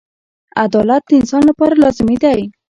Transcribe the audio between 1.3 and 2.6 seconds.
لپاره لازمي دی.